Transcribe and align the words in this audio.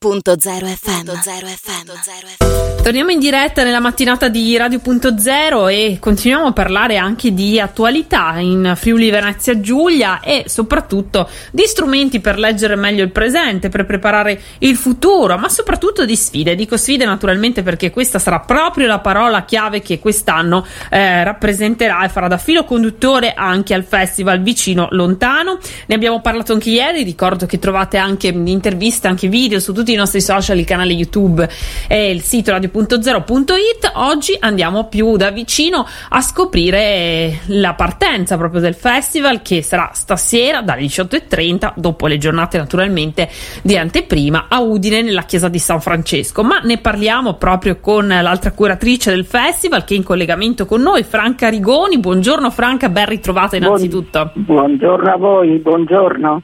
Radio.0 0.00 0.64
FM. 0.76 1.08
FM. 1.08 2.82
Torniamo 2.84 3.10
in 3.10 3.18
diretta 3.18 3.64
nella 3.64 3.80
mattinata 3.80 4.28
di 4.28 4.56
Radio.0 4.56 5.68
e 5.68 5.98
continuiamo 6.00 6.46
a 6.46 6.52
parlare 6.52 6.96
anche 6.96 7.34
di 7.34 7.58
attualità 7.58 8.38
in 8.38 8.74
Friuli 8.76 9.10
Venezia 9.10 9.58
Giulia 9.60 10.20
e 10.20 10.44
soprattutto 10.46 11.28
di 11.50 11.64
strumenti 11.66 12.20
per 12.20 12.38
leggere 12.38 12.76
meglio 12.76 13.02
il 13.02 13.10
presente, 13.10 13.70
per 13.70 13.86
preparare 13.86 14.40
il 14.58 14.76
futuro, 14.76 15.36
ma 15.36 15.48
soprattutto 15.48 16.04
di 16.04 16.14
sfide. 16.14 16.54
Dico 16.54 16.76
sfide 16.76 17.04
naturalmente 17.04 17.64
perché 17.64 17.90
questa 17.90 18.20
sarà 18.20 18.38
proprio 18.38 18.86
la 18.86 19.00
parola 19.00 19.44
chiave 19.44 19.82
che 19.82 19.98
quest'anno 19.98 20.64
eh, 20.90 21.24
rappresenterà 21.24 22.04
e 22.04 22.08
farà 22.08 22.28
da 22.28 22.38
filo 22.38 22.64
conduttore 22.64 23.34
anche 23.34 23.74
al 23.74 23.82
festival 23.82 24.40
vicino 24.42 24.86
lontano. 24.92 25.58
Ne 25.86 25.94
abbiamo 25.96 26.20
parlato 26.20 26.52
anche 26.52 26.70
ieri, 26.70 27.02
ricordo 27.02 27.46
che 27.46 27.58
trovate 27.58 27.96
anche 27.96 28.28
interviste, 28.28 29.08
anche 29.08 29.26
video 29.26 29.58
su 29.58 29.72
tutti 29.74 29.87
tutti 29.88 29.92
i 29.92 29.96
nostri 29.96 30.20
social, 30.20 30.58
il 30.58 30.66
canale 30.66 30.92
YouTube 30.92 31.48
e 31.88 32.10
il 32.10 32.20
sito 32.20 32.50
radio.0.it. 32.50 33.92
Oggi 33.94 34.36
andiamo 34.38 34.86
più 34.88 35.16
da 35.16 35.30
vicino 35.30 35.86
a 36.10 36.20
scoprire 36.20 37.40
la 37.46 37.72
partenza 37.72 38.36
proprio 38.36 38.60
del 38.60 38.74
festival 38.74 39.40
che 39.40 39.62
sarà 39.62 39.90
stasera 39.94 40.60
dalle 40.60 40.82
18.30 40.82 41.72
dopo 41.76 42.06
le 42.06 42.18
giornate 42.18 42.58
naturalmente 42.58 43.30
di 43.62 43.78
anteprima 43.78 44.46
a 44.48 44.60
Udine 44.60 45.00
nella 45.00 45.22
chiesa 45.22 45.48
di 45.48 45.58
San 45.58 45.80
Francesco. 45.80 46.42
Ma 46.42 46.58
ne 46.58 46.76
parliamo 46.78 47.34
proprio 47.34 47.78
con 47.80 48.08
l'altra 48.08 48.52
curatrice 48.52 49.10
del 49.10 49.24
festival 49.24 49.84
che 49.84 49.94
è 49.94 49.96
in 49.96 50.02
collegamento 50.02 50.66
con 50.66 50.82
noi, 50.82 51.02
Franca 51.02 51.48
Rigoni. 51.48 51.98
Buongiorno 51.98 52.50
Franca, 52.50 52.90
ben 52.90 53.06
ritrovata 53.06 53.56
innanzitutto. 53.56 54.32
Buongiorno 54.34 55.10
a 55.10 55.16
voi, 55.16 55.58
buongiorno 55.58 56.42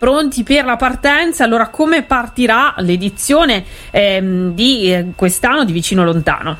pronti 0.00 0.42
per 0.44 0.64
la 0.64 0.76
partenza. 0.76 1.44
Allora, 1.44 1.68
come 1.68 2.04
partirà 2.04 2.72
l'edizione 2.78 3.62
ehm, 3.90 4.54
di 4.54 4.90
eh, 4.90 5.12
quest'anno 5.14 5.64
di 5.64 5.72
Vicino 5.72 6.04
Lontano? 6.04 6.56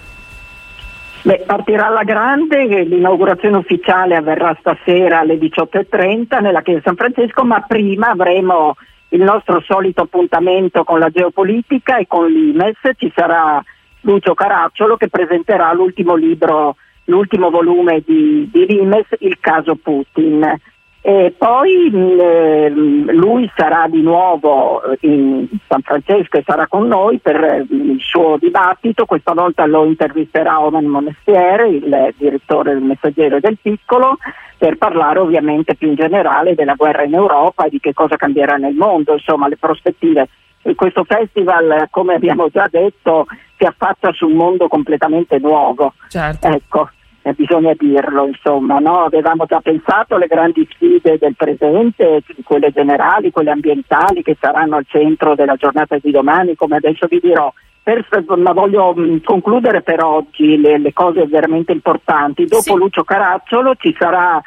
Beh, 1.23 1.45
partirà 1.47 1.87
alla 1.87 2.05
grande, 2.05 2.85
l'inaugurazione 2.85 3.57
ufficiale 3.57 4.17
avverrà 4.17 4.55
stasera 4.59 5.21
alle 5.21 5.39
18.30 5.39 6.41
nella 6.43 6.61
chiesa 6.61 6.81
di 6.81 6.85
San 6.85 6.97
Francesco, 6.97 7.45
ma 7.45 7.61
prima 7.67 8.09
avremo 8.11 8.77
il 9.09 9.23
nostro 9.23 9.63
solito 9.63 10.03
appuntamento 10.03 10.85
con 10.85 10.99
la 10.99 11.09
geopolitica 11.09 11.97
e 11.97 12.07
con 12.07 12.27
l'Imes. 12.27 12.79
Ci 12.95 13.11
sarà 13.15 13.63
Lucio 14.03 14.35
Caracciolo 14.35 14.99
che 14.99 15.09
presenterà 15.09 15.73
l'ultimo 15.73 16.15
libro, 16.15 16.77
l'ultimo 17.05 17.49
volume 17.49 18.03
di, 18.05 18.49
di 18.53 18.67
Limes, 18.67 19.07
Il 19.21 19.39
caso 19.41 19.77
Putin. 19.77 20.59
E 21.03 21.35
poi 21.37 21.91
eh, 22.19 22.69
lui 22.69 23.51
sarà 23.57 23.87
di 23.89 24.03
nuovo 24.03 24.83
in 25.01 25.49
San 25.67 25.81
Francesco 25.81 26.37
e 26.37 26.43
sarà 26.45 26.67
con 26.67 26.87
noi 26.87 27.19
per 27.19 27.65
il 27.71 27.99
suo 28.01 28.37
dibattito, 28.39 29.07
questa 29.07 29.33
volta 29.33 29.65
lo 29.65 29.87
intervisterà 29.87 30.61
Omen 30.61 30.85
Monestiere, 30.85 31.69
il 31.69 32.15
direttore 32.19 32.75
del 32.75 32.83
Messaggero 32.83 33.41
del 33.41 33.57
Piccolo, 33.61 34.19
per 34.59 34.77
parlare 34.77 35.21
ovviamente 35.21 35.75
più 35.75 35.89
in 35.89 35.95
generale 35.95 36.55
della 36.55 36.75
guerra 36.75 37.05
in 37.05 37.15
Europa 37.15 37.65
e 37.65 37.71
di 37.71 37.81
che 37.81 37.95
cosa 37.95 38.17
cambierà 38.17 38.57
nel 38.57 38.75
mondo, 38.75 39.15
insomma 39.15 39.49
le 39.49 39.57
prospettive. 39.57 40.29
Questo 40.75 41.05
festival, 41.05 41.87
come 41.91 42.13
abbiamo 42.13 42.51
già 42.51 42.69
detto, 42.71 43.25
si 43.57 43.65
affaccia 43.65 44.13
su 44.13 44.27
un 44.27 44.35
mondo 44.35 44.69
completamente 44.69 45.39
nuovo. 45.39 45.95
Certo. 46.09 46.47
Ecco, 46.47 46.91
eh, 47.23 47.33
bisogna 47.35 47.73
dirlo, 47.77 48.27
insomma, 48.27 48.79
no? 48.79 49.05
avevamo 49.05 49.45
già 49.45 49.61
pensato 49.61 50.15
alle 50.15 50.27
grandi 50.27 50.67
sfide 50.71 51.19
del 51.19 51.37
presente, 51.37 52.23
quelle 52.45 52.71
generali, 52.71 53.31
quelle 53.31 53.51
ambientali 53.51 54.23
che 54.23 54.37
saranno 54.41 54.77
al 54.77 54.87
centro 54.89 55.35
della 55.35 55.57
giornata 55.57 55.99
di 56.01 56.11
domani, 56.11 56.55
come 56.55 56.77
adesso 56.77 57.07
vi 57.07 57.21
dirò. 57.21 57.53
Per, 57.83 58.07
ma 58.37 58.53
voglio 58.53 58.95
mh, 58.95 59.01
mm, 59.01 59.17
concludere 59.25 59.83
per 59.83 60.03
oggi 60.03 60.59
le, 60.59 60.79
le, 60.79 60.93
cose 60.93 61.27
veramente 61.27 61.73
importanti. 61.73 62.45
Dopo 62.45 62.63
sì. 62.63 62.75
Lucio 62.75 63.05
Caracciolo 63.05 63.75
ci 63.77 63.95
sarà 63.99 64.41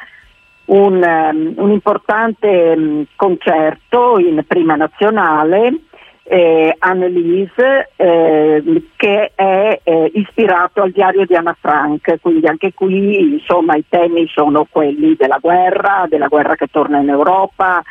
un, 0.66 1.02
um, 1.02 1.52
un 1.56 1.70
importante 1.70 2.74
um, 2.76 3.04
concerto 3.16 4.18
in 4.18 4.42
prima 4.46 4.76
nazionale 4.76 5.80
eh, 6.26 6.74
Annelise 6.78 7.90
eh, 7.96 8.82
che 8.96 9.32
è 9.34 9.80
eh, 9.82 10.10
ispirato 10.14 10.82
al 10.82 10.90
diario 10.90 11.26
di 11.26 11.34
Anna 11.34 11.56
Frank, 11.58 12.16
quindi 12.20 12.46
anche 12.46 12.72
qui 12.72 13.34
insomma 13.34 13.76
i 13.76 13.84
temi 13.88 14.26
sono 14.28 14.66
quelli 14.68 15.14
della 15.16 15.38
guerra, 15.40 16.06
della 16.08 16.28
guerra 16.28 16.54
che 16.56 16.68
torna 16.68 16.98
in 16.98 17.10
Europa 17.10 17.82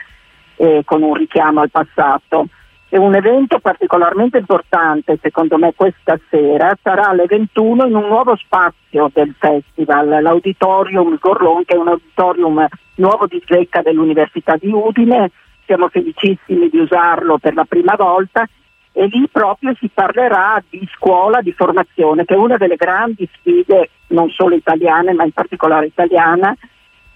eh, 0.55 0.81
con 0.83 1.03
un 1.03 1.13
richiamo 1.13 1.61
al 1.61 1.69
passato. 1.69 2.47
E 2.89 2.99
un 2.99 3.15
evento 3.15 3.57
particolarmente 3.57 4.37
importante 4.37 5.17
secondo 5.19 5.57
me 5.57 5.73
questa 5.75 6.19
sera 6.29 6.77
sarà 6.79 7.09
alle 7.09 7.25
21 7.25 7.87
in 7.87 7.95
un 7.95 8.07
nuovo 8.07 8.35
spazio 8.35 9.09
del 9.11 9.33
festival, 9.35 10.21
l'Auditorium 10.21 11.17
Gorlon 11.19 11.65
che 11.65 11.73
è 11.73 11.77
un 11.77 11.87
auditorium 11.87 12.67
nuovo 12.95 13.25
di 13.25 13.41
zecca 13.47 13.81
dell'Università 13.81 14.57
di 14.57 14.69
Udine 14.71 15.31
siamo 15.65 15.89
felicissimi 15.89 16.69
di 16.69 16.79
usarlo 16.79 17.37
per 17.37 17.53
la 17.53 17.65
prima 17.65 17.95
volta 17.95 18.47
e 18.91 19.07
lì 19.07 19.27
proprio 19.29 19.73
si 19.79 19.89
parlerà 19.91 20.63
di 20.69 20.87
scuola, 20.95 21.41
di 21.41 21.51
formazione, 21.51 22.25
che 22.25 22.35
è 22.35 22.37
una 22.37 22.57
delle 22.57 22.75
grandi 22.75 23.27
sfide 23.33 23.89
non 24.07 24.29
solo 24.29 24.55
italiane 24.55 25.13
ma 25.13 25.23
in 25.23 25.31
particolare 25.31 25.87
italiana. 25.87 26.55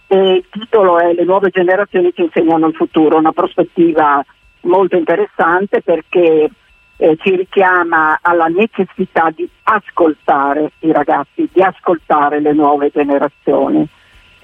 Il 0.09 0.45
titolo 0.49 0.99
è 0.99 1.13
Le 1.13 1.23
nuove 1.23 1.49
generazioni 1.49 2.11
ci 2.13 2.23
insegnano 2.23 2.67
il 2.67 2.73
futuro, 2.73 3.17
una 3.17 3.33
prospettiva 3.33 4.23
molto 4.61 4.95
interessante 4.95 5.81
perché 5.81 6.49
eh, 6.97 7.17
ci 7.21 7.35
richiama 7.35 8.17
alla 8.21 8.47
necessità 8.47 9.29
di 9.33 9.47
ascoltare 9.63 10.71
i 10.79 10.91
ragazzi, 10.91 11.47
di 11.51 11.61
ascoltare 11.61 12.39
le 12.39 12.53
nuove 12.53 12.89
generazioni. 12.91 13.87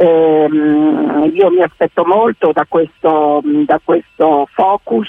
Eh, 0.03 1.29
io 1.31 1.49
mi 1.49 1.61
aspetto 1.61 2.03
molto 2.03 2.51
da 2.51 2.65
questo, 2.67 3.41
da 3.41 3.79
questo, 3.81 4.49
focus 4.51 5.07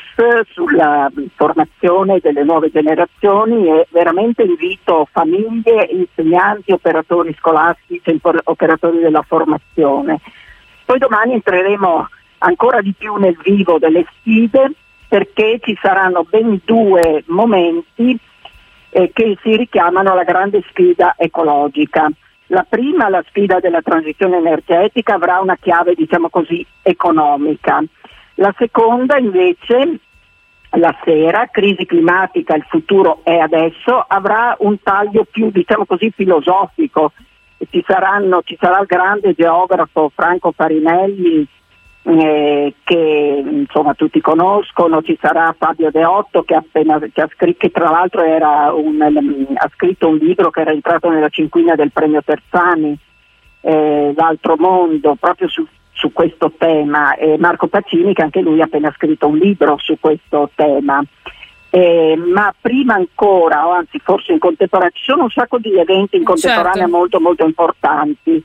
sulla 0.53 1.10
formazione 1.34 2.21
delle 2.22 2.44
nuove 2.44 2.71
generazioni 2.71 3.66
e 3.71 3.88
veramente 3.91 4.44
invito 4.44 5.09
famiglie, 5.10 5.88
insegnanti, 5.91 6.71
operatori 6.71 7.34
scolastici, 7.37 8.21
operatori 8.44 9.00
della 9.00 9.22
formazione. 9.22 10.21
Poi 10.84 10.99
domani 10.99 11.33
entreremo 11.33 12.09
ancora 12.38 12.81
di 12.81 12.94
più 12.97 13.16
nel 13.16 13.37
vivo 13.43 13.81
delle 13.81 14.06
sfide 14.19 14.71
perché 15.09 15.59
ci 15.60 15.77
saranno 15.83 16.25
ben 16.28 16.60
due 16.65 17.25
momenti 17.27 18.16
eh, 18.91 19.10
che 19.12 19.37
si 19.43 19.56
richiamano 19.56 20.12
alla 20.12 20.22
grande 20.22 20.62
sfida 20.69 21.15
ecologica. 21.16 22.09
La 22.49 22.66
prima, 22.69 23.09
la 23.09 23.25
sfida 23.27 23.59
della 23.59 23.81
transizione 23.81 24.37
energetica, 24.37 25.15
avrà 25.15 25.41
una 25.41 25.56
chiave, 25.56 25.94
diciamo 25.94 26.28
così, 26.28 26.65
economica. 26.82 27.82
La 28.34 28.55
seconda, 28.59 29.16
invece, 29.16 29.99
la 30.71 30.94
sera, 31.04 31.49
crisi 31.50 31.87
climatica, 31.87 32.54
il 32.54 32.66
futuro 32.69 33.21
è 33.22 33.38
adesso, 33.38 34.04
avrà 34.06 34.56
un 34.59 34.81
taglio 34.83 35.25
più, 35.25 35.50
diciamo 35.50 35.87
così, 35.87 36.10
filosofico. 36.10 37.12
Ci, 37.71 37.83
saranno, 37.87 38.43
ci 38.44 38.59
sarà 38.60 38.81
il 38.81 38.87
grande 38.87 39.33
geografo 39.33 40.10
Franco 40.15 40.53
Farinelli 40.53 41.47
eh, 42.06 42.75
che 42.84 43.42
insomma 43.44 43.94
tutti 43.94 44.20
conoscono, 44.20 45.03
ci 45.03 45.16
sarà 45.20 45.54
Fabio 45.56 45.91
Deotto 45.91 46.42
che, 46.42 46.54
appena, 46.54 46.98
che, 46.98 47.20
ha 47.20 47.28
scritto, 47.32 47.59
che 47.59 47.70
tra 47.70 47.88
l'altro 47.88 48.22
un, 48.22 49.00
ha 49.54 49.70
scritto 49.75 50.09
un 50.09 50.16
libro 50.16 50.50
che 50.50 50.60
era 50.60 50.70
entrato 50.70 51.09
nella 51.09 51.31
cinquina 51.31 51.75
del 51.75 51.92
premio 51.92 52.22
Terzani, 52.22 52.98
eh, 53.62 54.12
L'altro 54.15 54.56
mondo, 54.59 55.16
proprio 55.19 55.48
su, 55.48 55.66
su 55.92 56.12
questo 56.12 56.53
tema, 56.59 57.15
e 57.15 57.38
Marco 57.38 57.69
Pacini 57.69 58.12
che 58.12 58.22
anche 58.22 58.42
lui 58.42 58.60
ha 58.60 58.65
appena 58.65 58.92
scritto 58.94 59.26
un 59.26 59.38
libro 59.38 59.78
su 59.78 59.97
questo 59.98 60.50
tema. 60.54 61.03
Eh, 61.71 62.15
ma 62.16 62.54
prima 62.60 62.94
ancora, 62.94 63.66
o 63.66 63.71
anzi 63.71 63.98
forse 63.98 64.33
in 64.33 64.39
contemporanea, 64.39 64.92
ci 64.92 65.04
sono 65.04 65.22
un 65.24 65.30
sacco 65.30 65.59
di 65.59 65.77
eventi 65.77 66.18
in 66.18 66.24
contemporanea 66.24 66.72
certo. 66.74 66.91
molto 66.91 67.21
molto 67.21 67.45
importanti. 67.47 68.45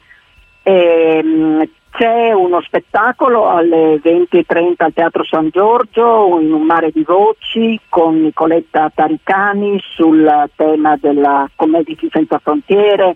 Eh, 0.63 1.69
c'è 1.91 2.31
uno 2.31 2.61
spettacolo 2.61 3.49
alle 3.49 3.99
20.30 4.03 4.73
al 4.77 4.93
Teatro 4.93 5.23
San 5.23 5.49
Giorgio, 5.49 6.39
in 6.39 6.53
un 6.53 6.61
mare 6.61 6.91
di 6.91 7.03
voci, 7.03 7.79
con 7.89 8.21
Nicoletta 8.21 8.91
Taricani 8.93 9.79
sul 9.81 10.49
tema 10.55 10.95
della 10.97 11.49
Commedici 11.55 12.07
senza 12.11 12.39
frontiere, 12.39 13.15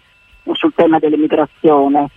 sul 0.52 0.74
tema 0.76 1.00
dell'immigrazione. 1.00 2.08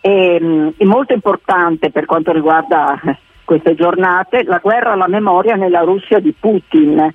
E, 0.00 0.38
mm, 0.40 0.68
è 0.76 0.84
molto 0.84 1.14
importante 1.14 1.90
per 1.90 2.04
quanto 2.04 2.32
riguarda 2.32 3.00
queste 3.44 3.74
giornate 3.74 4.44
la 4.44 4.58
guerra 4.58 4.92
alla 4.92 5.08
memoria 5.08 5.56
nella 5.56 5.80
Russia 5.80 6.20
di 6.20 6.34
Putin. 6.38 7.12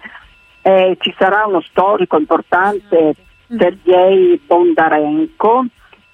Eh, 0.61 0.97
ci 0.99 1.13
sarà 1.17 1.45
uno 1.45 1.61
storico 1.61 2.17
importante, 2.17 3.13
mm. 3.53 3.57
Sergei 3.57 4.41
Bondarenko, 4.45 5.65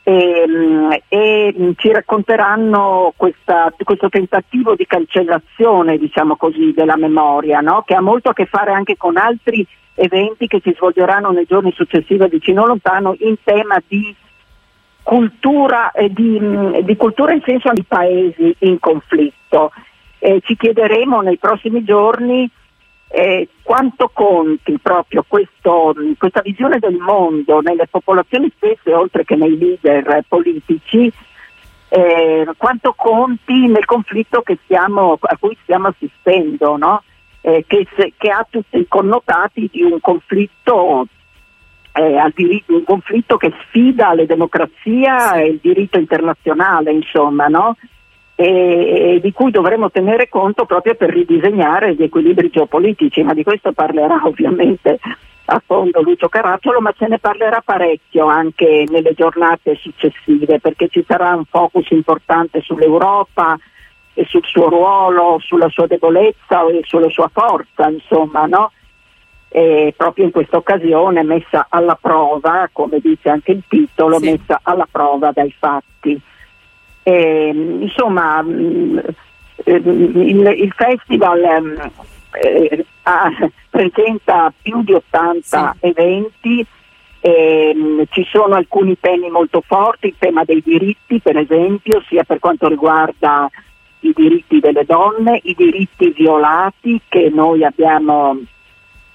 e, 0.04 0.46
mm, 0.48 0.92
e 1.08 1.56
mm, 1.58 1.72
ci 1.78 1.92
racconteranno 1.92 3.14
questa, 3.16 3.74
questo 3.84 4.10
tentativo 4.10 4.76
di 4.76 4.86
cancellazione, 4.86 5.98
diciamo 5.98 6.36
così, 6.36 6.74
della 6.74 6.98
memoria, 6.98 7.62
no? 7.62 7.84
che 7.86 7.96
ha 7.96 8.02
molto 8.02 8.30
a 8.30 8.34
che 8.34 8.46
fare 8.46 8.74
anche 8.74 8.98
con 8.98 9.16
altri 9.18 9.66
eventi 9.96 10.48
che 10.48 10.60
si 10.62 10.74
svolgeranno 10.76 11.32
nei 11.32 11.46
giorni 11.46 11.72
successivi 11.72 12.24
a 12.24 12.28
vicino 12.28 12.66
lontano 12.66 13.16
in 13.20 13.36
tema 13.44 13.82
di 13.88 14.14
cultura, 15.02 15.92
eh, 15.92 16.10
di, 16.12 16.38
mm, 16.40 16.80
di 16.80 16.96
cultura 16.98 17.34
in 17.34 17.42
senso 17.46 17.72
di 17.72 17.84
paesi 17.84 18.54
in 18.60 18.80
conflitto. 18.80 19.72
Eh, 20.20 20.42
ci 20.44 20.58
chiederemo 20.58 21.22
nei 21.22 21.38
prossimi 21.38 21.84
giorni 21.84 22.50
eh, 23.16 23.48
quanto 23.62 24.10
conti 24.12 24.80
proprio 24.82 25.24
questo, 25.28 25.94
questa 26.18 26.42
visione 26.42 26.80
del 26.80 26.98
mondo 26.98 27.62
nelle 27.62 27.86
popolazioni 27.88 28.52
stesse, 28.58 28.92
oltre 28.92 29.24
che 29.24 29.36
nei 29.36 29.56
leader 29.56 30.24
politici, 30.28 31.14
eh, 31.90 32.48
quanto 32.58 32.96
conti 32.98 33.68
nel 33.68 33.86
conflitto 33.86 34.42
stiamo, 34.64 35.20
a 35.22 35.38
cui 35.40 35.56
stiamo 35.62 35.90
assistendo, 35.90 36.76
no? 36.76 37.04
eh, 37.42 37.64
che, 37.68 37.86
se, 37.96 38.14
che, 38.18 38.32
ha 38.32 38.48
tutti 38.50 38.80
i 38.80 38.88
connotati 38.88 39.70
di 39.72 39.84
un 39.84 40.00
conflitto, 40.00 41.06
eh, 41.94 42.32
diritto, 42.34 42.74
un 42.74 42.84
conflitto 42.84 43.38
che 43.38 43.54
sfida 43.68 44.16
le 44.16 44.26
democrazia 44.26 45.36
e 45.36 45.50
il 45.50 45.60
diritto 45.62 46.00
internazionale, 46.00 46.92
insomma, 46.92 47.48
no? 47.48 47.78
E, 48.36 49.20
di 49.22 49.32
cui 49.32 49.52
dovremo 49.52 49.92
tenere 49.92 50.28
conto 50.30 50.66
proprio 50.66 50.96
per 50.96 51.10
ridisegnare 51.10 51.96
gli 51.96 52.04
equilibri 52.04 52.50
geopolitici, 52.50 53.22
ma 53.24 53.34
di 53.34 53.44
questo 53.44 53.72
parlerà 53.74 54.22
ovviamente 54.26 55.00
a 55.46 55.62
fondo 55.66 56.02
Lucio 56.02 56.30
Caracciolo, 56.30 56.80
ma 56.80 56.94
se 56.98 57.08
ne 57.08 57.20
parlerà 57.20 57.62
parecchio 57.64 58.26
anche 58.28 58.86
nelle 58.88 59.14
giornate 59.14 59.76
successive, 59.76 60.60
perché 60.60 60.88
ci 60.88 61.04
sarà 61.06 61.36
un 61.36 61.46
focus 61.46 61.90
importante 61.92 62.62
sull'Europa 62.62 63.58
e 64.14 64.26
sul 64.26 64.46
suo 64.46 64.70
ruolo, 64.70 65.40
sulla 65.40 65.70
sua 65.70 65.88
debolezza 65.88 66.66
e 66.68 66.82
sulla 66.84 67.10
sua 67.10 67.30
forza, 67.32 67.90
insomma, 67.90 68.46
no? 68.46 68.72
E 69.50 69.94
proprio 69.96 70.26
in 70.26 70.32
questa 70.32 70.58
occasione 70.58 71.24
messa 71.24 71.68
alla 71.70 71.98
prova, 72.00 72.70
come 72.72 73.00
dice 73.00 73.30
anche 73.30 73.52
il 73.52 73.64
titolo, 73.68 74.20
sì. 74.20 74.32
messa 74.32 74.62
alla 74.64 74.88
prova 74.90 75.32
dai 75.32 75.54
fatti. 75.60 76.20
E, 77.04 77.52
insomma, 77.54 78.42
mm, 78.42 78.98
il, 79.66 80.56
il 80.58 80.74
festival 80.74 81.62
mm, 81.62 81.78
eh, 82.42 82.86
ha, 83.04 83.32
presenta 83.70 84.54
più 84.62 84.82
di 84.84 84.94
80 84.94 85.76
sì. 85.80 85.86
eventi, 85.88 86.66
e, 87.20 87.74
mm, 87.76 88.02
ci 88.10 88.26
sono 88.30 88.56
alcuni 88.56 88.98
temi 89.00 89.30
molto 89.30 89.62
forti, 89.62 90.08
il 90.08 90.16
tema 90.18 90.44
dei 90.44 90.62
diritti 90.64 91.20
per 91.20 91.38
esempio, 91.38 92.02
sia 92.08 92.24
per 92.24 92.40
quanto 92.40 92.68
riguarda 92.68 93.50
i 94.02 94.12
diritti 94.14 94.60
delle 94.60 94.84
donne, 94.86 95.40
i 95.44 95.54
diritti 95.56 96.10
violati 96.10 97.00
che 97.08 97.32
noi 97.34 97.64
abbiamo 97.64 98.38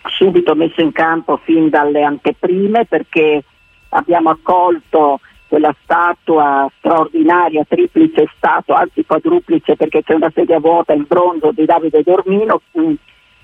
subito 0.08 0.55
messo 0.55 0.81
in 0.81 0.93
campo 0.93 1.37
fin 1.38 1.69
dalle 1.69 2.02
anteprime 2.02 2.87
perché 2.87 3.43
abbiamo 3.91 4.31
accolto 4.31 5.20
quella 5.49 5.75
statua 5.83 6.71
straordinaria, 6.79 7.65
triplice 7.67 8.31
statua, 8.37 8.79
anzi 8.81 9.05
quadruplice 9.05 9.77
perché 9.77 10.03
c'è 10.03 10.15
una 10.15 10.31
sedia 10.35 10.61
vuota 10.61 10.93
in 10.93 11.05
bronzo 11.09 11.53
di 11.53 11.65
Davide 11.65 12.03
Dormino 12.03 12.61
mm, 12.79 12.95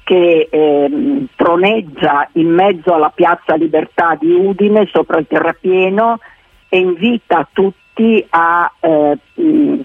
che 0.04 0.48
eh, 0.50 1.26
troneggia 1.34 2.28
in 2.32 2.48
mezzo 2.48 2.92
alla 2.92 3.08
piazza 3.08 3.54
Libertà 3.54 4.16
di 4.20 4.32
Udine 4.32 4.86
sopra 4.92 5.18
il 5.18 5.26
terrapieno 5.26 6.18
e 6.68 6.78
invita 6.78 7.48
tutti 7.50 8.24
a, 8.28 8.70
eh, 8.80 9.18
mh, 9.34 9.80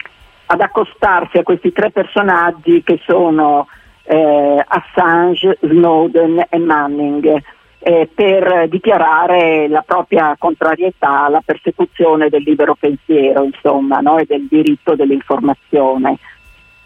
ad 0.48 0.60
accostarsi 0.60 1.38
a 1.38 1.44
questi 1.44 1.72
tre 1.72 1.90
personaggi 1.92 2.84
che 2.84 3.00
sono 3.06 3.68
eh, 4.04 4.66
Assange, 4.68 5.58
Snowden 5.62 6.48
e 6.50 6.58
Manning 6.58 7.42
eh, 7.80 8.10
per 8.14 8.68
dichiarare 8.68 9.68
la 9.68 9.84
propria 9.86 10.36
contrarietà 10.38 11.26
alla 11.26 11.42
persecuzione 11.44 12.30
del 12.30 12.44
libero 12.44 12.76
pensiero 12.76 13.44
insomma, 13.44 14.00
no? 14.00 14.18
e 14.18 14.26
del 14.26 14.48
diritto 14.50 14.96
dell'informazione. 14.96 16.18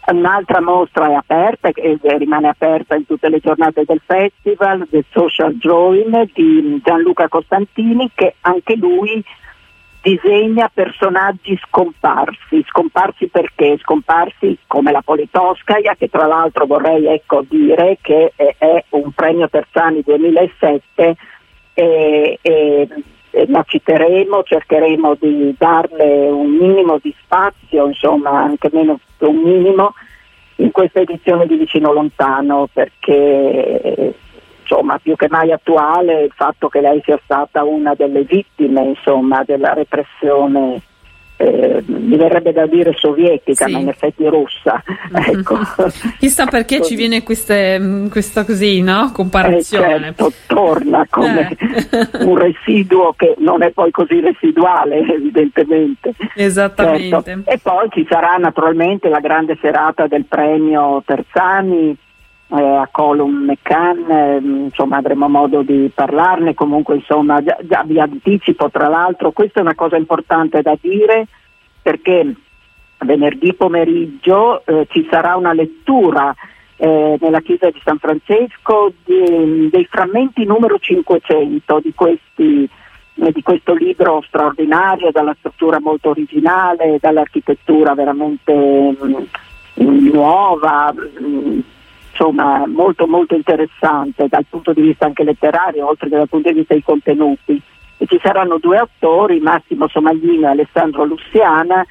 Un'altra 0.06 0.60
mostra 0.60 1.08
è 1.08 1.14
aperta 1.14 1.70
e 1.72 1.98
rimane 2.18 2.48
aperta 2.48 2.94
in 2.94 3.06
tutte 3.06 3.30
le 3.30 3.40
giornate 3.40 3.84
del 3.86 4.02
festival, 4.04 4.86
The 4.90 5.04
Social 5.10 5.54
Drawing 5.54 6.30
di 6.34 6.78
Gianluca 6.84 7.26
Costantini, 7.28 8.10
che 8.14 8.34
anche 8.42 8.76
lui 8.76 9.24
disegna 10.04 10.70
personaggi 10.72 11.58
scomparsi, 11.66 12.62
scomparsi 12.68 13.28
perché? 13.28 13.78
Scomparsi 13.80 14.58
come 14.66 14.92
la 14.92 15.00
Politoscaia, 15.00 15.94
che 15.96 16.10
tra 16.10 16.26
l'altro 16.26 16.66
vorrei 16.66 17.06
ecco, 17.06 17.42
dire 17.48 17.96
che 18.02 18.34
è 18.36 18.84
un 18.90 19.12
premio 19.12 19.48
Terzani 19.48 20.02
2007 20.04 21.16
e, 21.72 22.38
e, 22.40 22.88
la 23.48 23.64
citeremo, 23.66 24.42
cercheremo 24.42 25.16
di 25.18 25.54
darle 25.56 26.28
un 26.28 26.50
minimo 26.50 26.98
di 27.02 27.12
spazio, 27.22 27.86
insomma 27.86 28.42
anche 28.42 28.68
meno 28.72 29.00
un 29.20 29.36
minimo, 29.36 29.94
in 30.56 30.70
questa 30.70 31.00
edizione 31.00 31.46
di 31.46 31.56
Vicino 31.56 31.92
Lontano 31.92 32.68
perché 32.70 34.14
insomma, 34.64 34.98
più 34.98 35.14
che 35.16 35.28
mai 35.30 35.52
attuale 35.52 36.22
il 36.22 36.32
fatto 36.34 36.68
che 36.68 36.80
lei 36.80 37.00
sia 37.04 37.20
stata 37.22 37.62
una 37.62 37.94
delle 37.94 38.22
vittime 38.22 38.82
insomma, 38.82 39.42
della 39.44 39.74
repressione. 39.74 40.80
Eh, 41.36 41.82
mi 41.86 42.16
verrebbe 42.16 42.52
da 42.52 42.64
dire 42.64 42.94
sovietica, 42.94 43.66
sì. 43.66 43.72
ma 43.72 43.78
in 43.80 43.88
effetti 43.88 44.24
russa. 44.26 44.80
Ecco. 45.12 45.58
Chissà 46.18 46.46
perché 46.46 46.80
ci 46.80 46.94
viene 46.94 47.24
queste, 47.24 47.76
mm, 47.78 48.06
questa 48.06 48.44
così, 48.44 48.80
no? 48.82 49.10
comparazione. 49.12 49.94
Eh, 49.96 50.00
certo, 50.00 50.32
torna 50.46 51.04
come 51.10 51.50
eh. 51.50 52.08
un 52.24 52.38
residuo 52.38 53.14
che 53.16 53.34
non 53.38 53.64
è 53.64 53.70
poi 53.70 53.90
così 53.90 54.20
residuale, 54.20 54.98
evidentemente. 54.98 56.14
Esattamente. 56.36 57.22
Certo. 57.22 57.50
E 57.50 57.58
poi 57.60 57.88
ci 57.90 58.06
sarà 58.08 58.36
naturalmente 58.36 59.08
la 59.08 59.20
grande 59.20 59.58
serata 59.60 60.06
del 60.06 60.26
premio 60.26 61.02
Terzani 61.04 61.96
eh, 62.48 62.62
a 62.62 62.88
Colum 62.90 63.44
McCann, 63.44 64.10
eh, 64.10 64.38
insomma 64.42 64.98
avremo 64.98 65.28
modo 65.28 65.62
di 65.62 65.90
parlarne, 65.94 66.54
comunque 66.54 66.96
insomma 66.96 67.42
già, 67.42 67.56
già 67.62 67.82
vi 67.84 67.98
anticipo 67.98 68.70
tra 68.70 68.88
l'altro, 68.88 69.32
questa 69.32 69.60
è 69.60 69.62
una 69.62 69.74
cosa 69.74 69.96
importante 69.96 70.62
da 70.62 70.76
dire 70.80 71.26
perché 71.80 72.34
venerdì 72.98 73.54
pomeriggio 73.54 74.64
eh, 74.64 74.86
ci 74.90 75.06
sarà 75.10 75.36
una 75.36 75.52
lettura 75.52 76.34
eh, 76.76 77.16
nella 77.20 77.40
chiesa 77.40 77.70
di 77.70 77.80
San 77.84 77.98
Francesco 77.98 78.92
di, 79.04 79.68
dei 79.70 79.86
frammenti 79.86 80.44
numero 80.44 80.78
500 80.78 81.80
di, 81.80 81.94
questi, 81.94 82.68
eh, 83.14 83.32
di 83.32 83.42
questo 83.42 83.74
libro 83.74 84.22
straordinario, 84.26 85.10
dalla 85.10 85.36
struttura 85.38 85.78
molto 85.80 86.10
originale, 86.10 86.98
dall'architettura 87.00 87.94
veramente 87.94 88.52
mh, 88.52 89.26
mm, 89.82 90.08
nuova. 90.10 90.92
Mh, 90.92 91.26
mm, 91.26 91.60
insomma, 92.14 92.64
molto 92.66 93.06
molto 93.06 93.34
interessante 93.34 94.28
dal 94.28 94.46
punto 94.48 94.72
di 94.72 94.82
vista 94.82 95.06
anche 95.06 95.24
letterario, 95.24 95.88
oltre 95.88 96.08
che 96.08 96.16
dal 96.16 96.28
punto 96.28 96.48
di 96.48 96.58
vista 96.58 96.74
dei 96.74 96.82
contenuti. 96.82 97.60
E 97.96 98.06
ci 98.06 98.18
saranno 98.22 98.58
due 98.58 98.78
autori, 98.78 99.40
Massimo 99.40 99.88
Somaglino 99.88 100.46
e 100.46 100.50
Alessandro 100.50 101.04
Lussiana, 101.04 101.84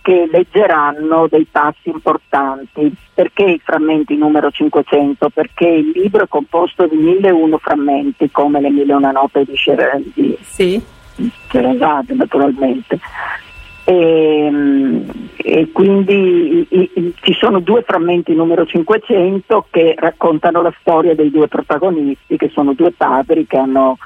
che 0.00 0.28
leggeranno 0.30 1.26
dei 1.28 1.46
passi 1.50 1.88
importanti. 1.88 2.92
Perché 3.12 3.44
i 3.44 3.60
frammenti 3.62 4.16
numero 4.16 4.50
500? 4.50 5.30
Perché 5.30 5.66
il 5.66 5.92
libro 5.94 6.24
è 6.24 6.28
composto 6.28 6.86
di 6.86 6.96
1001 6.96 7.58
frammenti, 7.58 8.30
come 8.30 8.60
le 8.60 8.70
1001 8.70 9.10
note 9.10 9.44
di 9.44 9.56
Sherazade. 9.56 10.38
Sì. 10.40 10.82
Naturalmente 12.14 12.98
e, 13.84 14.46
ehm, 14.46 15.23
e 15.46 15.70
quindi 15.72 16.66
i, 16.70 16.90
i, 16.94 17.14
ci 17.20 17.34
sono 17.34 17.60
due 17.60 17.82
frammenti 17.82 18.34
numero 18.34 18.64
500 18.64 19.66
che 19.70 19.94
raccontano 19.98 20.62
la 20.62 20.72
storia 20.80 21.14
dei 21.14 21.30
due 21.30 21.48
protagonisti 21.48 22.38
che 22.38 22.48
sono 22.48 22.72
due 22.72 22.92
padri 22.92 23.46
che 23.46 23.58
hanno 23.58 23.98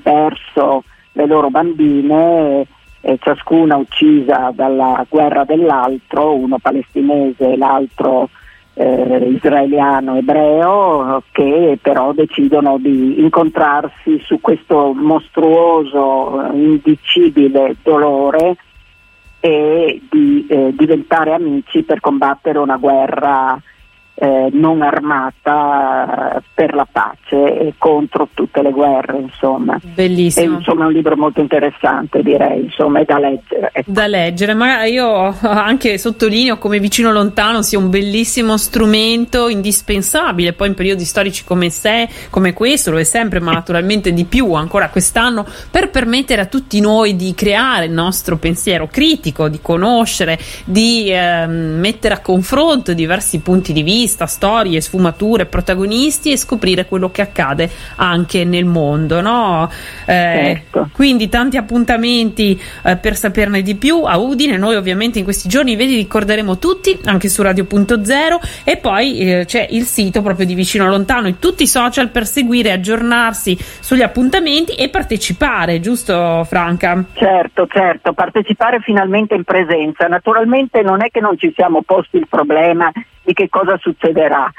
perso 0.00 0.84
le 1.10 1.26
loro 1.26 1.50
bambine 1.50 2.64
eh, 3.00 3.18
ciascuna 3.20 3.74
uccisa 3.74 4.52
dalla 4.54 5.04
guerra 5.08 5.42
dell'altro, 5.42 6.34
uno 6.34 6.58
palestinese 6.58 7.54
e 7.54 7.56
l'altro 7.56 8.28
eh, 8.74 9.30
israeliano 9.34 10.18
ebreo, 10.18 11.20
che 11.32 11.80
però 11.82 12.12
decidono 12.12 12.78
di 12.78 13.20
incontrarsi 13.20 14.20
su 14.24 14.40
questo 14.40 14.92
mostruoso, 14.94 16.48
indicibile 16.52 17.74
dolore 17.82 18.56
e 19.44 20.00
di 20.10 20.46
eh, 20.48 20.72
diventare 20.74 21.34
amici 21.34 21.82
per 21.82 22.00
combattere 22.00 22.58
una 22.58 22.78
guerra 22.78 23.60
eh, 24.14 24.48
non 24.52 24.82
armata 24.82 26.40
per 26.54 26.74
la 26.74 26.86
pace 26.90 27.58
e 27.58 27.74
contro 27.78 28.28
tutte 28.32 28.62
le 28.62 28.70
guerre, 28.70 29.18
insomma. 29.18 29.78
Bellissimo. 29.82 30.54
È, 30.54 30.58
insomma, 30.58 30.86
un 30.86 30.92
libro 30.92 31.16
molto 31.16 31.40
interessante, 31.40 32.22
direi, 32.22 32.64
insomma, 32.64 33.00
è 33.00 33.04
da 33.04 33.18
leggere. 33.18 33.70
Ecco. 33.72 33.90
Da 33.90 34.06
leggere, 34.06 34.54
ma 34.54 34.84
io 34.84 35.34
anche 35.40 35.98
sottolineo 35.98 36.58
come 36.58 36.78
Vicino 36.78 37.10
Lontano 37.10 37.62
sia 37.62 37.78
un 37.78 37.90
bellissimo 37.90 38.56
strumento 38.56 39.48
indispensabile, 39.48 40.52
poi 40.52 40.68
in 40.68 40.74
periodi 40.74 41.04
storici 41.04 41.44
come, 41.44 41.70
se, 41.70 42.08
come 42.30 42.52
questo, 42.52 42.92
lo 42.92 42.98
è 42.98 43.04
sempre, 43.04 43.40
ma 43.40 43.52
naturalmente 43.52 44.12
di 44.12 44.24
più 44.24 44.52
ancora 44.52 44.90
quest'anno, 44.90 45.44
per 45.70 45.90
permettere 45.90 46.40
a 46.40 46.46
tutti 46.46 46.78
noi 46.80 47.16
di 47.16 47.34
creare 47.34 47.86
il 47.86 47.92
nostro 47.92 48.36
pensiero 48.36 48.86
critico, 48.86 49.48
di 49.48 49.58
conoscere, 49.60 50.38
di 50.64 51.10
eh, 51.10 51.46
mettere 51.46 52.14
a 52.14 52.20
confronto 52.20 52.92
diversi 52.92 53.40
punti 53.40 53.72
di 53.72 53.82
vista 53.82 54.02
vista, 54.04 54.26
storie, 54.26 54.82
sfumature, 54.82 55.46
protagonisti 55.46 56.30
e 56.30 56.36
scoprire 56.36 56.84
quello 56.84 57.10
che 57.10 57.22
accade 57.22 57.70
anche 57.96 58.44
nel 58.44 58.66
mondo. 58.66 59.22
No? 59.22 59.70
Eh, 60.04 60.60
certo. 60.66 60.90
Quindi 60.92 61.30
tanti 61.30 61.56
appuntamenti 61.56 62.60
eh, 62.84 62.96
per 62.96 63.16
saperne 63.16 63.62
di 63.62 63.76
più 63.76 64.02
a 64.04 64.18
Udine. 64.18 64.58
Noi 64.58 64.76
ovviamente 64.76 65.18
in 65.18 65.24
questi 65.24 65.48
giorni 65.48 65.74
ve 65.74 65.86
li 65.86 65.96
ricorderemo 65.96 66.58
tutti 66.58 66.98
anche 67.04 67.28
su 67.28 67.42
Radio.0 67.42 68.62
e 68.64 68.76
poi 68.76 69.18
eh, 69.18 69.44
c'è 69.46 69.66
il 69.70 69.84
sito 69.84 70.20
proprio 70.20 70.44
di 70.44 70.54
Vicino 70.54 70.86
Lontano 70.86 71.28
e 71.28 71.38
tutti 71.38 71.62
i 71.62 71.66
social 71.66 72.10
per 72.10 72.26
seguire, 72.26 72.72
aggiornarsi 72.72 73.56
sugli 73.58 74.02
appuntamenti 74.02 74.74
e 74.74 74.90
partecipare, 74.90 75.80
giusto 75.80 76.44
Franca? 76.44 77.02
Certo, 77.14 77.66
certo, 77.68 78.12
partecipare 78.12 78.80
finalmente 78.80 79.34
in 79.34 79.44
presenza. 79.44 80.06
Naturalmente 80.08 80.82
non 80.82 81.02
è 81.02 81.08
che 81.10 81.20
non 81.20 81.38
ci 81.38 81.50
siamo 81.56 81.80
posti 81.82 82.18
il 82.18 82.26
problema 82.28 82.92
di 83.24 83.32
che 83.32 83.48
cosa 83.48 83.76
succederà 83.78 84.52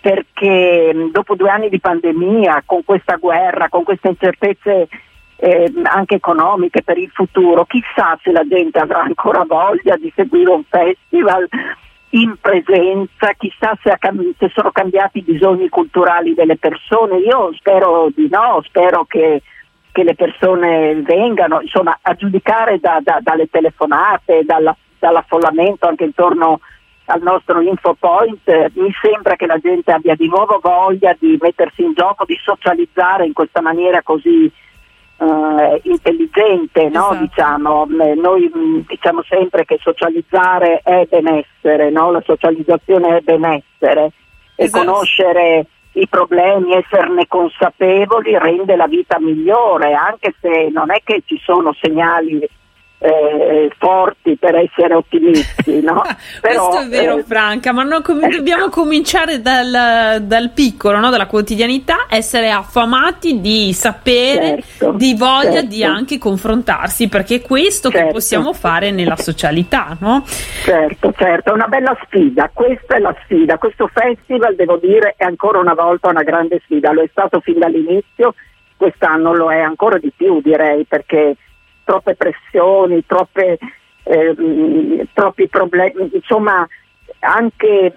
perché 0.00 0.92
dopo 1.12 1.34
due 1.34 1.50
anni 1.50 1.68
di 1.68 1.78
pandemia, 1.78 2.62
con 2.64 2.84
questa 2.84 3.16
guerra, 3.16 3.68
con 3.68 3.84
queste 3.84 4.08
incertezze 4.08 4.88
eh, 5.36 5.72
anche 5.84 6.16
economiche 6.16 6.82
per 6.82 6.96
il 6.96 7.10
futuro, 7.12 7.64
chissà 7.66 8.18
se 8.22 8.32
la 8.32 8.46
gente 8.46 8.78
avrà 8.78 9.02
ancora 9.02 9.44
voglia 9.46 9.96
di 9.96 10.10
seguire 10.14 10.50
un 10.50 10.64
festival 10.68 11.46
in 12.10 12.34
presenza, 12.40 13.32
chissà 13.36 13.78
se, 13.82 13.94
cam- 13.98 14.34
se 14.38 14.50
sono 14.54 14.70
cambiati 14.70 15.18
i 15.18 15.22
bisogni 15.22 15.68
culturali 15.68 16.34
delle 16.34 16.56
persone. 16.56 17.18
Io 17.18 17.52
spero 17.54 18.10
di 18.14 18.28
no, 18.30 18.62
spero 18.64 19.04
che, 19.04 19.42
che 19.92 20.02
le 20.02 20.14
persone 20.14 20.94
vengano, 21.02 21.60
insomma, 21.60 21.98
a 22.00 22.14
giudicare 22.14 22.80
da, 22.80 23.00
da, 23.02 23.18
dalle 23.20 23.48
telefonate, 23.48 24.44
dalla, 24.44 24.74
dall'affollamento 24.98 25.86
anche 25.86 26.04
intorno 26.04 26.54
a 26.54 26.58
al 27.10 27.22
nostro 27.22 27.60
infopoint, 27.60 28.48
eh, 28.48 28.70
mi 28.74 28.92
sembra 29.02 29.34
che 29.36 29.46
la 29.46 29.58
gente 29.58 29.92
abbia 29.92 30.14
di 30.14 30.28
nuovo 30.28 30.60
voglia 30.62 31.14
di 31.18 31.36
mettersi 31.40 31.82
in 31.82 31.92
gioco, 31.92 32.24
di 32.24 32.38
socializzare 32.40 33.26
in 33.26 33.32
questa 33.32 33.60
maniera 33.60 34.02
così 34.02 34.50
eh, 35.18 35.80
intelligente, 35.84 36.88
no? 36.88 37.10
esatto. 37.10 37.16
diciamo. 37.16 37.86
Eh, 38.00 38.14
noi 38.14 38.50
mm, 38.54 38.80
diciamo 38.86 39.22
sempre 39.28 39.64
che 39.64 39.78
socializzare 39.80 40.80
è 40.82 41.06
benessere, 41.08 41.90
no? 41.90 42.12
la 42.12 42.22
socializzazione 42.24 43.16
è 43.16 43.20
benessere 43.20 44.12
e 44.54 44.64
esatto. 44.64 44.84
conoscere 44.84 45.66
i 45.92 46.06
problemi, 46.06 46.74
esserne 46.74 47.26
consapevoli 47.26 48.38
rende 48.38 48.76
la 48.76 48.86
vita 48.86 49.18
migliore, 49.18 49.92
anche 49.94 50.34
se 50.40 50.68
non 50.72 50.92
è 50.92 51.00
che 51.02 51.22
ci 51.26 51.40
sono 51.42 51.74
segnali 51.80 52.48
eh, 53.02 53.70
forti 53.78 54.36
per 54.36 54.54
essere 54.56 54.94
ottimisti. 54.94 55.80
No? 55.80 56.02
Però, 56.40 56.68
Questo 56.68 56.84
è 56.84 56.88
vero, 56.88 57.16
eh, 57.18 57.22
Franca, 57.24 57.72
ma 57.72 57.84
com- 58.02 58.20
dobbiamo 58.28 58.68
cominciare 58.68 59.40
dal, 59.40 60.22
dal 60.22 60.50
piccolo, 60.50 60.98
no? 60.98 61.08
dalla 61.08 61.26
quotidianità, 61.26 62.06
essere 62.10 62.50
affamati 62.50 63.40
di 63.40 63.72
sapere, 63.72 64.62
certo, 64.62 64.92
di 64.92 65.14
voglia 65.14 65.52
certo. 65.52 65.68
di 65.68 65.82
anche 65.82 66.18
confrontarsi, 66.18 67.08
perché 67.08 67.36
è 67.36 67.40
questo 67.40 67.90
certo. 67.90 68.06
che 68.06 68.12
possiamo 68.12 68.52
fare 68.52 68.90
nella 68.90 69.16
socialità. 69.16 69.96
No? 70.00 70.22
Certo, 70.62 71.12
certo, 71.16 71.50
è 71.50 71.54
una 71.54 71.68
bella 71.68 71.96
sfida, 72.04 72.50
questa 72.52 72.96
è 72.96 72.98
la 72.98 73.16
sfida. 73.24 73.56
Questo 73.56 73.88
festival, 73.92 74.54
devo 74.54 74.76
dire, 74.76 75.14
è 75.16 75.24
ancora 75.24 75.58
una 75.58 75.74
volta 75.74 76.08
una 76.10 76.22
grande 76.22 76.60
sfida, 76.64 76.92
lo 76.92 77.02
è 77.02 77.08
stato 77.10 77.40
fin 77.40 77.58
dall'inizio, 77.58 78.34
quest'anno 78.76 79.34
lo 79.34 79.50
è 79.50 79.60
ancora 79.60 79.96
di 79.98 80.12
più, 80.14 80.40
direi, 80.42 80.84
perché 80.84 81.36
troppe 81.84 82.14
pressioni, 82.14 83.04
troppe, 83.06 83.58
eh, 84.04 85.06
troppi 85.12 85.48
problemi, 85.48 86.10
insomma 86.12 86.66
anche 87.20 87.92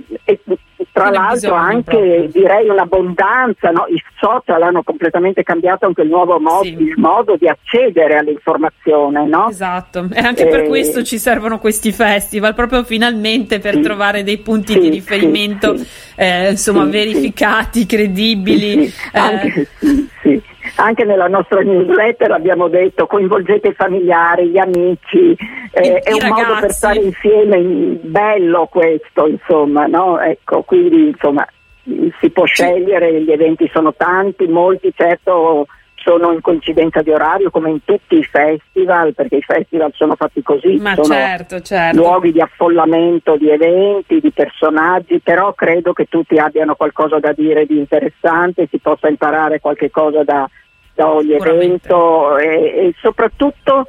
tra 0.91 1.07
Quindi 1.07 1.17
l'altro 1.17 1.53
anche 1.53 1.91
proprio. 1.91 2.27
direi 2.27 2.69
un'abbondanza, 2.69 3.69
no? 3.71 3.85
i 3.87 4.01
social 4.19 4.61
hanno 4.61 4.83
completamente 4.83 5.43
cambiato 5.43 5.85
anche 5.85 6.01
il 6.01 6.09
nuovo 6.09 6.39
modo, 6.39 6.63
sì. 6.63 6.73
il 6.73 6.93
modo 6.97 7.35
di 7.35 7.47
accedere 7.47 8.17
all'informazione. 8.17 9.25
No? 9.25 9.49
Esatto, 9.49 10.07
e 10.13 10.19
anche 10.19 10.47
e... 10.47 10.49
per 10.49 10.67
questo 10.67 11.03
ci 11.03 11.17
servono 11.17 11.59
questi 11.59 11.91
festival, 11.91 12.53
proprio 12.53 12.83
finalmente 12.83 13.59
per 13.59 13.75
sì. 13.75 13.81
trovare 13.81 14.23
dei 14.23 14.39
punti 14.39 14.73
sì, 14.73 14.79
di 14.79 14.89
riferimento 14.89 15.75
eh, 16.15 16.51
insomma 16.51 16.83
verificati, 16.85 17.85
credibili. 17.85 18.83
Eh. 18.85 19.19
Anche, 19.19 19.67
sì 20.21 20.41
anche 20.75 21.03
nella 21.03 21.27
nostra 21.27 21.61
newsletter 21.61 22.31
abbiamo 22.31 22.67
detto 22.67 23.07
coinvolgete 23.07 23.69
i 23.69 23.73
familiari, 23.73 24.49
gli 24.49 24.57
amici, 24.57 25.35
eh, 25.71 25.99
è 25.99 26.11
un 26.11 26.19
ragazzi. 26.19 26.41
modo 26.41 26.59
per 26.59 26.71
stare 26.71 26.99
insieme, 26.99 27.59
bello 28.01 28.67
questo, 28.67 29.27
insomma, 29.27 29.85
no? 29.87 30.19
Ecco, 30.19 30.63
quindi 30.63 31.09
insomma 31.09 31.45
si 32.19 32.29
può 32.29 32.45
scegliere, 32.45 33.21
gli 33.21 33.31
eventi 33.31 33.69
sono 33.73 33.93
tanti, 33.93 34.47
molti 34.47 34.91
certo 34.95 35.67
sono 36.03 36.33
in 36.33 36.41
coincidenza 36.41 37.01
di 37.01 37.11
orario 37.11 37.49
come 37.49 37.69
in 37.69 37.83
tutti 37.83 38.17
i 38.17 38.23
festival, 38.23 39.13
perché 39.13 39.37
i 39.37 39.41
festival 39.41 39.91
sono 39.95 40.15
fatti 40.15 40.41
così, 40.43 40.77
Ma 40.79 40.93
sono 40.95 41.13
certo, 41.13 41.61
certo. 41.61 41.97
luoghi 41.97 42.31
di 42.31 42.41
affollamento 42.41 43.37
di 43.37 43.49
eventi, 43.49 44.19
di 44.19 44.31
personaggi, 44.31 45.19
però 45.21 45.53
credo 45.53 45.93
che 45.93 46.05
tutti 46.05 46.37
abbiano 46.37 46.75
qualcosa 46.75 47.19
da 47.19 47.31
dire 47.31 47.65
di 47.65 47.77
interessante, 47.77 48.67
si 48.69 48.77
possa 48.79 49.07
imparare 49.07 49.61
qualche 49.61 49.89
cosa 49.89 50.23
da, 50.23 50.47
da 50.93 51.09
ogni 51.09 51.33
evento 51.33 52.37
e, 52.37 52.47
e, 52.47 52.95
soprattutto 52.99 53.87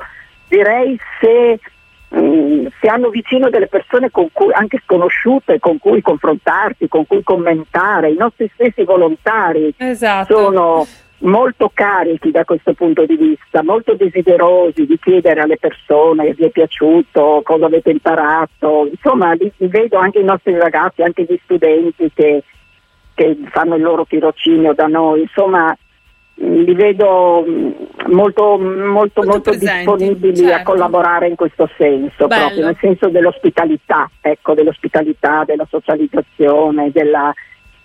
direi 0.49 0.97
se 1.21 1.59
mm, 2.17 2.67
si 2.81 2.87
hanno 2.87 3.09
vicino 3.09 3.51
delle 3.51 3.67
persone 3.67 4.11
con 4.11 4.29
cui, 4.33 4.53
anche 4.53 4.81
sconosciute 4.85 5.59
con 5.59 5.79
cui 5.79 6.01
confrontarsi, 6.01 6.87
con 6.87 7.07
cui 7.07 7.25
commentare, 7.25 8.11
i 8.11 8.17
nostri 8.17 8.49
stessi 8.55 8.85
volontari 8.85 9.75
esatto. 9.77 10.37
sono 10.37 10.87
molto 11.25 11.71
carichi 11.73 12.31
da 12.31 12.45
questo 12.45 12.73
punto 12.75 13.05
di 13.07 13.17
vista, 13.17 13.63
molto 13.63 13.95
desiderosi 13.95 14.87
di 14.87 14.99
chiedere 14.99 15.41
alle 15.41 15.57
persone 15.57 16.33
vi 16.35 16.45
è 16.45 16.51
piaciuto, 16.51 17.41
cosa 17.45 17.67
avete 17.67 17.91
imparato, 17.91 18.89
insomma 18.91 19.33
li, 19.33 19.51
vedo 19.57 19.99
anche 19.99 20.21
i 20.21 20.25
nostri 20.25 20.57
ragazzi, 20.59 21.03
anche 21.03 21.25
gli 21.25 21.39
studenti 21.45 22.11
che, 22.15 22.43
che 23.15 23.39
fanno 23.51 23.77
il 23.77 23.83
loro 23.83 24.05
tirocinio 24.07 24.75
da 24.75 24.87
noi, 24.87 25.23
insomma 25.23 25.77
li 26.37 26.75
vedo 26.75 27.45
mm, 27.47 27.71
molto, 28.13 28.59
molto, 28.59 29.23
molto, 29.23 29.55
disponibili 29.55 30.37
certo. 30.37 30.55
a 30.55 30.63
collaborare 30.63 31.29
in 31.29 31.37
questo 31.37 31.71
senso, 31.79 32.27
Bello. 32.27 32.47
proprio 32.47 32.65
nel 32.67 32.77
senso 32.81 33.09
dell'ospitalità, 33.09 34.11
ecco, 34.21 34.55
dell'ospitalità, 34.55 35.45
della 35.47 35.67
socializzazione, 35.71 36.91
della, 36.91 37.33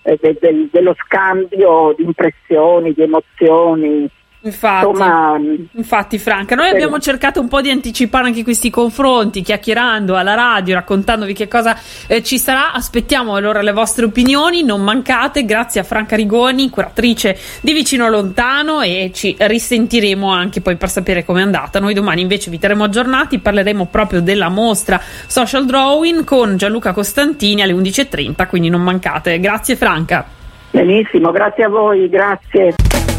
eh, 0.04 0.18
de, 0.22 0.38
de, 0.40 0.70
dello 0.72 0.96
scambio 1.00 1.94
di 1.96 2.04
impressioni, 2.04 2.94
di 2.94 3.04
emozioni, 3.04 4.10
Infatti, 4.42 4.88
Insomma, 4.88 5.38
infatti, 5.74 6.18
Franca, 6.18 6.56
noi 6.56 6.70
abbiamo 6.70 6.98
cercato 7.00 7.42
un 7.42 7.50
po' 7.50 7.60
di 7.60 7.70
anticipare 7.70 8.28
anche 8.28 8.44
questi 8.44 8.70
confronti, 8.70 9.42
chiacchierando 9.42 10.16
alla 10.16 10.34
radio, 10.34 10.76
raccontandovi 10.76 11.34
che 11.34 11.50
cosa 11.50 11.78
eh, 12.08 12.24
ci 12.24 12.38
sarà. 12.38 12.72
Aspettiamo 12.72 13.36
allora 13.36 13.62
le 13.62 13.74
vostre 13.74 14.06
opinioni, 14.06 14.64
non 14.64 14.82
mancate. 14.82 15.44
Grazie 15.44 15.82
a 15.82 15.84
Franca 15.84 16.16
Rigoni, 16.16 16.70
curatrice 16.70 17.38
di 17.60 17.74
Vicino 17.74 18.08
Lontano, 18.08 18.80
e 18.80 19.12
ci 19.14 19.36
risentiremo 19.38 20.32
anche 20.32 20.62
poi 20.62 20.78
per 20.78 20.90
sapere 20.90 21.26
com'è 21.26 21.42
andata. 21.42 21.82
Noi 21.82 21.94
domani 21.94 22.22
invece 22.22 22.50
vi 22.50 22.60
terremo 22.60 22.86
aggiornati, 22.86 23.40
parleremo 23.40 23.88
proprio 23.88 24.22
della 24.22 24.48
mostra 24.48 25.02
Social 25.28 25.66
Drawing 25.66 26.24
con 26.24 26.56
Gianluca 26.56 26.94
Costantini 26.94 27.62
alle 27.62 27.74
11.30, 27.74 28.48
quindi 28.48 28.70
non 28.70 28.84
mancate. 28.84 29.38
Grazie 29.42 29.76
Franca. 29.76 30.26
Benissimo, 30.72 31.32
grazie 31.32 31.66
a 31.66 31.70
voi, 31.70 32.08
grazie. 32.08 33.19